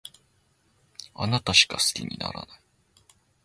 [1.13, 2.61] あなたしか好きにならない